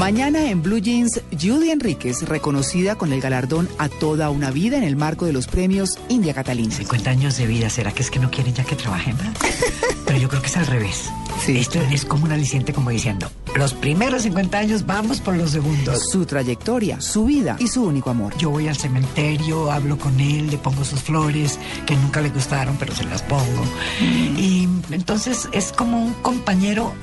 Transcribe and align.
Mañana 0.00 0.48
en 0.48 0.62
Blue 0.62 0.78
Jeans, 0.78 1.20
Judy 1.30 1.70
Enríquez, 1.70 2.22
reconocida 2.22 2.96
con 2.96 3.12
el 3.12 3.20
galardón 3.20 3.68
a 3.76 3.90
toda 3.90 4.30
una 4.30 4.50
vida 4.50 4.78
en 4.78 4.82
el 4.82 4.96
marco 4.96 5.26
de 5.26 5.34
los 5.34 5.46
premios 5.46 5.98
India 6.08 6.32
Catalina. 6.32 6.74
50 6.74 7.10
años 7.10 7.36
de 7.36 7.46
vida, 7.46 7.68
¿será 7.68 7.92
que 7.92 8.00
es 8.00 8.10
que 8.10 8.18
no 8.18 8.30
quieren 8.30 8.54
ya 8.54 8.64
que 8.64 8.76
trabajen 8.76 9.14
más? 9.18 9.36
Pero 10.06 10.18
yo 10.18 10.30
creo 10.30 10.40
que 10.40 10.46
es 10.48 10.56
al 10.56 10.66
revés. 10.66 11.10
Sí. 11.44 11.58
Esto 11.58 11.82
es 11.92 12.06
como 12.06 12.24
un 12.24 12.32
aliciente 12.32 12.72
como 12.72 12.88
diciendo, 12.88 13.30
los 13.54 13.74
primeros 13.74 14.22
50 14.22 14.56
años 14.56 14.86
vamos 14.86 15.20
por 15.20 15.36
los 15.36 15.50
segundos. 15.50 16.08
Su 16.10 16.24
trayectoria, 16.24 16.98
su 17.02 17.26
vida 17.26 17.56
y 17.58 17.68
su 17.68 17.84
único 17.84 18.08
amor. 18.08 18.34
Yo 18.38 18.48
voy 18.48 18.68
al 18.68 18.76
cementerio, 18.76 19.70
hablo 19.70 19.98
con 19.98 20.18
él, 20.18 20.50
le 20.50 20.56
pongo 20.56 20.82
sus 20.82 21.02
flores, 21.02 21.58
que 21.84 21.94
nunca 21.96 22.22
le 22.22 22.30
gustaron, 22.30 22.74
pero 22.78 22.94
se 22.94 23.04
las 23.04 23.20
pongo. 23.20 23.64
Y 24.00 24.66
entonces 24.92 25.46
es 25.52 25.72
como 25.72 26.02
un 26.02 26.14
compañero 26.14 26.94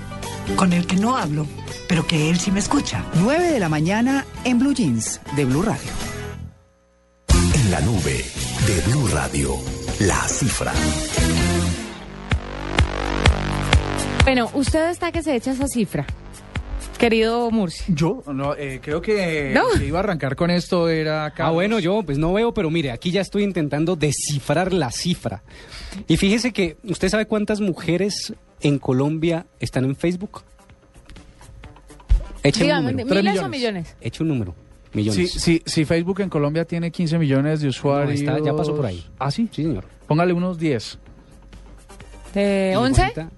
con 0.55 0.73
el 0.73 0.87
que 0.87 0.95
no 0.95 1.17
hablo, 1.17 1.45
pero 1.87 2.05
que 2.05 2.29
él 2.29 2.37
sí 2.39 2.51
me 2.51 2.59
escucha. 2.59 3.03
9 3.15 3.51
de 3.51 3.59
la 3.59 3.69
mañana 3.69 4.25
en 4.43 4.59
Blue 4.59 4.73
Jeans 4.73 5.21
de 5.35 5.45
Blue 5.45 5.61
Radio. 5.63 5.89
En 7.55 7.71
la 7.71 7.81
nube 7.81 8.23
de 8.67 8.81
Blue 8.91 9.07
Radio, 9.07 9.55
la 9.99 10.21
cifra. 10.27 10.73
Bueno, 14.23 14.49
usted 14.53 14.89
está 14.89 15.11
que 15.11 15.23
se 15.23 15.35
echa 15.35 15.51
esa 15.51 15.67
cifra, 15.69 16.05
querido 16.97 17.49
Murcia. 17.49 17.85
Yo 17.87 18.23
no, 18.33 18.55
eh, 18.55 18.81
creo 18.83 19.01
que 19.01 19.51
No. 19.55 19.71
el 19.71 19.79
que 19.79 19.85
iba 19.87 19.99
a 19.99 20.03
arrancar 20.03 20.35
con 20.35 20.51
esto 20.51 20.89
era 20.89 21.25
Ah, 21.27 21.33
Carlos. 21.33 21.55
bueno, 21.55 21.79
yo 21.79 22.03
pues 22.03 22.17
no 22.17 22.33
veo, 22.33 22.53
pero 22.53 22.69
mire, 22.69 22.91
aquí 22.91 23.11
ya 23.11 23.21
estoy 23.21 23.43
intentando 23.43 23.95
descifrar 23.95 24.73
la 24.73 24.91
cifra. 24.91 25.43
Y 26.09 26.17
fíjese 26.17 26.51
que, 26.51 26.75
¿usted 26.83 27.07
sabe 27.07 27.25
cuántas 27.25 27.61
mujeres 27.61 28.33
en 28.59 28.79
Colombia 28.79 29.45
están 29.61 29.85
en 29.85 29.95
Facebook? 29.95 30.43
Eche 32.43 32.63
un 32.73 32.85
número. 32.85 32.97
¿miles 32.97 33.07
Tres 33.07 33.19
o 33.19 33.49
millones. 33.49 33.51
millones? 33.51 33.95
Eche 34.01 34.23
un 34.23 34.29
número. 34.29 34.55
Si, 34.91 34.97
Millones. 34.97 35.31
si, 35.33 35.61
si 35.65 35.85
Facebook 35.85 36.21
en 36.21 36.29
Colombia 36.29 36.65
tiene 36.65 36.91
15 36.91 37.17
millones 37.19 37.61
de 37.61 37.67
usuarios. 37.67 38.19
está- 38.19 38.39
ya 38.43 38.55
pasó 38.55 38.75
por 38.75 38.85
ahí. 38.85 39.05
¿Ah, 39.19 39.29
sí? 39.31 39.47
Sí, 39.51 39.63
señor. 39.63 39.85
Póngale 40.07 40.33
unos 40.33 40.57
10. 40.57 40.97
¿De 42.33 42.71
Y 42.73 42.75
11? 42.77 43.01
ahorita, 43.01 43.29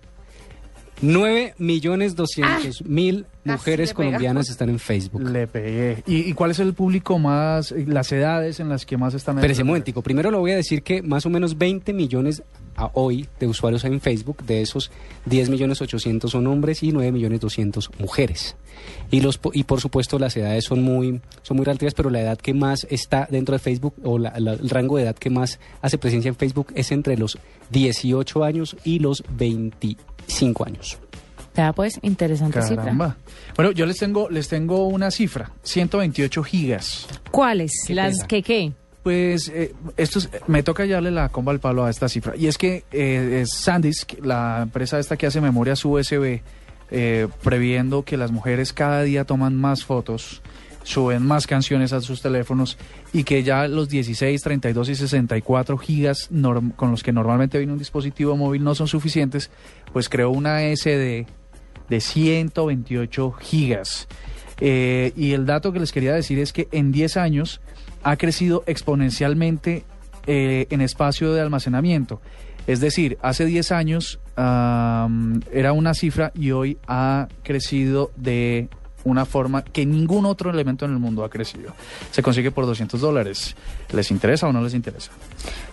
9 1.02 1.54
millones 1.58 2.16
200 2.16 2.84
mil 2.86 3.26
casi 3.46 3.58
mujeres 3.58 3.94
colombianas 3.94 4.50
están 4.50 4.70
en 4.70 4.80
Facebook. 4.80 5.22
Le 5.30 5.48
pegué. 5.48 6.04
¿Y, 6.06 6.30
y 6.30 6.34
cuál 6.34 6.52
es 6.52 6.60
el 6.60 6.74
público 6.74 7.18
más, 7.18 7.72
eh, 7.72 7.86
las 7.88 8.12
edades 8.12 8.60
en 8.60 8.68
las 8.70 8.86
que 8.86 8.98
más 8.98 9.14
están? 9.14 9.38
Espérese 9.38 9.62
un 9.62 9.70
momentico. 9.70 10.02
Primero 10.02 10.30
le 10.32 10.38
voy 10.38 10.52
a 10.52 10.56
decir 10.58 10.84
que 10.84 11.02
más 11.02 11.26
o 11.26 11.30
menos 11.30 11.58
20 11.58 11.94
millones 11.94 12.44
a 12.80 12.92
hoy 12.94 13.28
de 13.40 13.48
usuarios 13.48 13.84
en 13.86 14.00
Facebook. 14.02 14.44
De 14.46 14.62
esos, 14.62 14.92
10 15.26 15.50
millones 15.50 15.82
800 15.82 16.32
son 16.32 16.48
hombres 16.48 16.82
y 16.84 16.92
9 16.92 17.12
millones 17.12 17.40
200 17.42 17.90
mujeres. 18.00 18.56
Y, 19.12 19.20
los, 19.22 19.40
y 19.54 19.64
por 19.64 19.82
supuesto 19.82 20.18
las 20.20 20.36
edades 20.38 20.64
son 20.66 20.82
muy, 20.84 21.20
son 21.42 21.58
muy 21.58 21.66
relativas, 21.66 21.94
pero 21.94 22.10
la 22.10 22.22
edad 22.22 22.38
que 22.38 22.54
más 22.54 22.88
está 22.90 23.28
dentro 23.30 23.54
de 23.54 23.60
Facebook 23.60 23.94
o 24.04 24.18
la- 24.18 24.34
la- 24.40 24.54
el 24.54 24.70
rango 24.70 24.98
de 24.98 25.04
edad 25.04 25.16
que 25.16 25.30
más 25.30 25.60
hace 25.82 25.98
presencia 25.98 26.30
en 26.30 26.36
Facebook 26.36 26.68
es 26.76 26.92
entre 26.92 27.18
los 27.18 27.38
18 27.72 28.44
años 28.44 28.76
y 28.84 29.00
los 29.00 29.24
25 29.38 30.66
años. 30.66 30.98
Ya 31.56 31.74
pues, 31.74 32.00
interesante 32.04 32.62
cifra. 32.62 33.18
Bueno, 33.56 33.72
yo 33.72 33.86
les 33.86 33.98
tengo, 33.98 34.30
les 34.30 34.48
tengo 34.48 34.88
una 34.88 35.12
cifra. 35.12 35.52
128 35.64 36.44
gigas. 36.44 37.08
¿Cuáles? 37.32 37.72
¿Qué 37.86 37.96
¿Las 37.96 38.14
pesa? 38.16 38.28
que 38.28 38.44
qué? 38.44 38.72
Pues 39.04 39.48
eh, 39.50 39.74
esto 39.98 40.20
es- 40.20 40.30
me 40.48 40.62
toca 40.64 40.86
darle 40.86 41.12
la 41.12 41.30
comba 41.30 41.52
al 41.52 41.60
palo 41.60 41.86
a 41.86 41.90
esta 41.90 42.10
cifra. 42.10 42.36
Y 42.36 42.48
es 42.48 42.58
que 42.58 42.84
eh, 42.92 43.42
es 43.44 43.50
SanDisk, 43.54 44.24
la 44.24 44.62
empresa 44.64 45.00
esta 45.00 45.16
que 45.18 45.26
hace 45.28 45.40
memorias 45.42 45.84
USB, 45.86 46.42
eh, 46.92 47.28
previendo 47.44 48.04
que 48.04 48.18
las 48.18 48.32
mujeres 48.32 48.74
cada 48.74 49.04
día 49.04 49.24
toman 49.24 49.56
más 49.56 49.86
fotos, 49.86 50.42
suben 50.84 51.26
más 51.26 51.46
canciones 51.48 51.94
a 51.94 52.02
sus 52.02 52.22
teléfonos 52.22 52.78
y 53.14 53.24
que 53.24 53.44
ya 53.44 53.68
los 53.68 53.90
16, 53.90 54.42
32 54.42 54.90
y 54.90 54.96
64 54.96 55.78
gigas 55.78 56.30
con 56.76 56.92
los 56.92 57.04
que 57.04 57.12
normalmente 57.14 57.58
viene 57.58 57.74
un 57.74 57.80
dispositivo 57.80 58.36
móvil 58.36 58.64
no 58.64 58.74
son 58.76 58.88
suficientes, 58.88 59.50
pues 59.94 60.10
creó 60.10 60.32
una 60.32 60.62
SD 60.64 61.26
de 61.90 62.02
128 62.02 63.32
gigas. 63.34 64.08
Eh, 64.62 65.14
y 65.16 65.32
el 65.34 65.46
dato 65.46 65.72
que 65.72 65.80
les 65.80 65.92
quería 65.92 66.14
decir 66.14 66.40
es 66.40 66.52
que 66.52 66.68
en 66.72 66.92
10 66.92 67.18
años 67.18 67.62
ha 68.04 68.18
crecido 68.18 68.64
exponencialmente 68.66 69.84
eh, 70.28 70.68
en 70.70 70.82
espacio 70.82 71.34
de 71.34 71.42
almacenamiento. 71.42 72.22
Es 72.68 72.80
decir, 72.80 73.18
hace 73.22 73.46
10 73.46 73.72
años 73.72 74.20
era 74.38 75.74
una 75.74 75.94
cifra 75.94 76.32
y 76.34 76.52
hoy 76.52 76.78
ha 76.88 77.28
crecido 77.44 78.12
de 78.16 78.70
una 79.06 79.26
forma 79.26 79.64
que 79.64 79.86
ningún 79.86 80.26
otro 80.26 80.50
elemento 80.50 80.86
en 80.86 80.92
el 80.92 81.00
mundo 81.00 81.24
ha 81.24 81.30
crecido. 81.30 81.74
Se 82.12 82.22
consigue 82.22 82.52
por 82.52 82.66
200 82.66 83.00
dólares. 83.00 83.56
¿Les 83.94 84.12
interesa 84.12 84.48
o 84.48 84.54
no 84.54 84.62
les 84.62 84.74
interesa? 84.74 85.12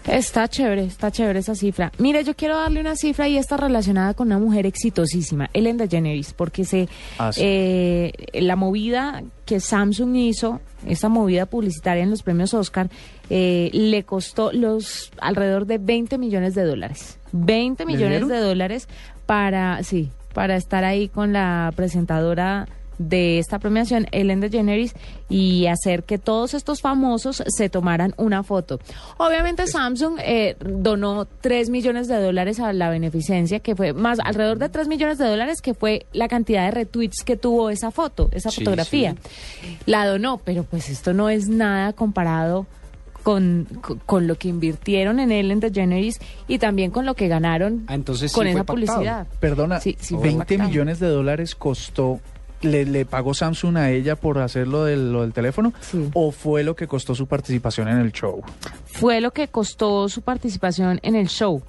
Está 0.07 0.49
chévere, 0.49 0.85
está 0.85 1.11
chévere 1.11 1.41
esa 1.41 1.55
cifra. 1.55 1.91
Mire, 1.99 2.23
yo 2.25 2.35
quiero 2.35 2.57
darle 2.57 2.81
una 2.81 2.95
cifra 2.97 3.27
y 3.29 3.37
está 3.37 3.57
relacionada 3.57 4.15
con 4.15 4.29
una 4.29 4.39
mujer 4.39 4.67
exitosísima, 4.67 5.51
Ellen 5.53 5.77
DeGeneres, 5.77 6.33
porque 6.33 6.65
se 6.65 6.89
Ah, 7.19 7.33
sí. 7.33 7.41
eh, 7.45 8.13
la 8.35 8.55
movida 8.57 9.23
que 9.45 9.61
Samsung 9.61 10.15
hizo, 10.17 10.61
esa 10.87 11.09
movida 11.09 11.47
publicitaria 11.47 12.03
en 12.03 12.11
los 12.11 12.23
premios 12.23 12.55
Oscar, 12.55 12.89
eh, 13.31 13.71
le 13.73 14.05
costó 14.05 14.53
los 14.53 15.11
alrededor 15.21 15.67
de 15.67 15.79
20 15.79 16.19
millones 16.19 16.55
de 16.55 16.63
dólares. 16.65 17.19
20 17.33 17.85
¿Le 17.85 17.93
millones 17.93 18.29
de 18.29 18.39
dólares 18.39 18.89
para, 19.27 19.83
sí, 19.83 20.11
para 20.33 20.57
estar 20.57 20.85
ahí 20.85 21.09
con 21.09 21.33
la 21.33 21.73
presentadora 21.75 22.69
de 22.99 23.39
esta 23.39 23.59
premiación, 23.59 24.07
Ellen 24.13 24.41
DeGeneres, 24.41 24.95
y 25.29 25.67
hacer 25.67 26.05
que 26.05 26.19
todos 26.19 26.55
estos 26.55 26.81
famosos 26.81 27.43
se 27.47 27.69
tomaran 27.69 28.15
una 28.17 28.43
foto. 28.43 28.79
Obviamente 29.19 29.67
Samsung 29.67 30.19
eh, 30.23 30.57
donó 30.61 31.27
3 31.27 31.71
millones 31.71 32.09
de 32.09 32.21
dólares 32.21 32.61
a 32.61 32.73
la 32.73 32.89
beneficencia, 32.91 33.61
que 33.61 33.77
fue 33.77 33.93
más 33.93 34.19
alrededor 34.21 34.59
de 34.59 34.69
3 34.69 34.89
millones 34.89 35.19
de 35.19 35.27
dólares, 35.27 35.61
que 35.61 35.75
fue 35.75 36.07
la 36.13 36.29
cantidad 36.29 36.65
de 36.65 36.71
retweets 36.71 37.23
que 37.25 37.37
tuvo 37.37 37.71
esa 37.71 37.91
foto, 37.91 38.29
esa 38.33 38.51
Sí, 38.51 38.61
fotografía. 38.61 39.15
La 39.87 40.07
donó, 40.07 40.39
pero 40.39 40.65
pues 40.65 40.89
esto 40.89 41.13
no 41.13 41.29
es 41.29 41.49
nada 41.49 41.93
comparado 41.93 42.67
con, 43.23 43.67
con, 44.07 44.29
lo 44.29 44.37
que 44.37 44.47
invirtieron 44.47 45.19
en 45.19 45.33
Ellen 45.33 45.59
DeGeneres 45.59 46.21
y 46.47 46.59
también 46.59 46.93
con 46.93 47.05
lo 47.07 47.15
que 47.15 47.27
ganaron 47.27 47.85
Ah, 47.89 47.95
entonces 47.95 48.33
con 48.33 48.45
sí 48.45 48.51
esa 48.51 48.63
pactado. 48.63 48.75
publicidad. 48.77 49.27
Perdona, 49.41 49.81
Sí, 49.81 49.97
sí 49.99 50.15
fue 50.15 50.23
20 50.29 50.39
pactado. 50.39 50.69
millones 50.71 51.01
de 51.01 51.09
dólares 51.09 51.57
costó, 51.57 52.21
le, 52.67 52.85
le 52.85 53.05
pagó 53.07 53.33
Samsung 53.35 53.77
a 53.79 53.91
ella 53.91 54.17
por 54.17 54.39
hacer 54.39 54.69
lo 54.69 54.85
del, 54.85 55.13
lo 55.13 55.23
del 55.23 55.33
teléfono 55.33 55.73
Sí. 55.81 56.11
o 56.15 56.31
fue 56.33 56.63
lo 56.65 56.77
que 56.77 56.87
costó 56.87 57.15
su 57.15 57.27
participación 57.27 57.89
en 57.89 57.99
el 57.99 58.13
show? 58.13 58.43
fue 58.87 59.21
lo 59.21 59.31
que 59.33 59.49
costó 59.49 60.09
su 60.09 60.23
participación 60.23 60.99
en 61.03 61.15
el 61.17 61.29
show. 61.29 61.63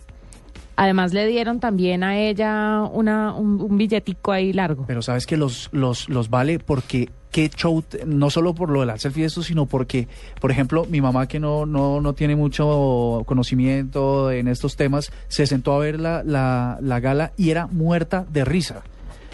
Además 0.80 1.12
le 1.12 1.25
dieron 1.25 1.59
también 1.59 2.03
a 2.03 2.18
ella 2.19 2.84
una, 2.84 3.34
un, 3.34 3.59
un 3.59 3.78
billetico 3.78 4.31
ahí 4.31 4.53
largo. 4.53 4.86
Pero 4.86 5.02
sabes 5.02 5.25
que 5.25 5.36
los, 5.36 5.69
los, 5.72 6.07
los 6.07 6.30
vale 6.30 6.59
porque 6.59 7.09
qué 7.31 7.50
show, 7.50 7.84
no 8.06 8.30
solo 8.30 8.53
por 8.53 8.69
lo 8.69 8.86
del 8.86 9.00
selfie 9.00 9.24
y 9.24 9.25
esto, 9.25 9.41
sino 9.41 9.66
porque, 9.66 10.07
por 10.40 10.52
ejemplo, 10.52 10.86
mi 10.90 11.02
mamá 11.02 11.28
que 11.28 11.40
no, 11.40 11.66
no, 11.66 12.00
no 12.00 12.13
tiene 12.13 12.36
mucho 12.36 13.24
conocimiento 13.25 14.31
en 14.31 14.47
estos 14.47 14.75
temas, 14.75 15.12
se 15.28 15.47
sentó 15.47 15.74
a 15.74 15.80
ver 15.80 16.00
la, 16.00 16.24
la, 16.24 16.78
la 16.81 17.00
gala 17.00 17.31
y 17.38 17.50
era 17.50 17.68
muerta 17.68 18.25
de 18.31 18.46
risa, 18.46 18.84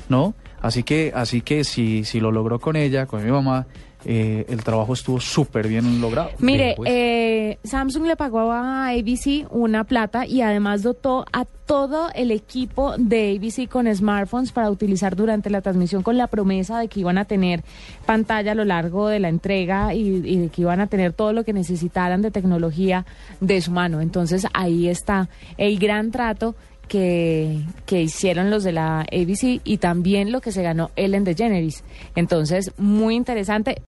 ¿no? 0.10 0.34
Así 0.64 0.82
que, 0.84 1.12
así 1.14 1.42
que 1.42 1.64
si, 1.66 2.06
si 2.06 2.20
lo 2.20 2.32
logró 2.32 2.58
con 2.58 2.76
ella, 2.78 3.06
con 3.06 3.24
mi 3.24 3.30
mamá, 3.30 3.68
eh, 4.06 4.46
el 4.50 4.64
trabajo 4.64 4.94
estuvo 4.94 5.20
súper 5.20 5.68
bien 5.68 6.02
logrado. 6.02 6.30
Mire, 6.40 6.64
Bien, 6.64 6.76
pues. 6.76 6.90
eh, 6.92 7.58
Samsung 7.64 8.06
le 8.06 8.16
pagó 8.16 8.52
a 8.52 8.88
ABC 8.90 9.46
una 9.50 9.84
plata 9.84 10.26
y 10.26 10.42
además 10.42 10.84
dotó 10.84 11.26
a 11.32 11.46
todo 11.46 12.10
el 12.14 12.32
equipo 12.32 12.98
de 12.98 13.38
ABC 13.38 13.70
con 13.70 13.94
smartphones 13.94 14.52
para 14.52 14.70
utilizar 14.70 15.16
durante 15.16 15.50
la 15.50 15.62
transmisión 15.62 16.02
con 16.04 16.18
la 16.18 16.28
promesa 16.28 16.80
de 16.80 16.88
que 16.90 17.00
iban 17.02 17.18
a 17.18 17.26
tener 17.26 17.64
pantalla 18.06 18.52
a 18.52 18.56
lo 18.56 18.66
largo 18.66 19.08
de 19.08 19.20
la 19.20 19.30
entrega 19.30 19.94
y, 19.94 20.00
y 20.26 20.38
de 20.38 20.50
que 20.50 20.62
iban 20.62 20.82
a 20.82 20.88
tener 20.88 21.14
todo 21.14 21.32
lo 21.32 21.44
que 21.46 21.54
necesitaran 21.54 22.22
de 22.22 22.32
tecnología 22.32 23.06
de 23.40 23.62
su 23.62 23.72
mano. 23.72 24.02
Entonces 24.02 24.48
ahí 24.54 24.90
está 24.90 25.30
el 25.58 25.80
gran 25.80 26.12
trato 26.12 26.56
que, 26.94 27.58
que 27.88 28.04
hicieron 28.04 28.52
los 28.52 28.64
de 28.64 28.72
la 28.72 29.00
ABC 29.00 29.62
y 29.64 29.78
también 29.78 30.32
lo 30.32 30.42
que 30.42 30.52
se 30.52 30.62
ganó 30.62 30.92
Ellen 30.96 31.24
DeGeneres. 31.24 31.84
Entonces, 32.16 32.72
muy 32.78 33.16
interesante. 33.16 33.82